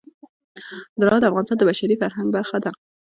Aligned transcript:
زراعت 0.99 1.21
د 1.21 1.25
افغانستان 1.31 1.57
د 1.59 1.63
بشري 1.69 1.95
فرهنګ 2.01 2.27
برخه 2.35 2.57
ده. 2.63 2.71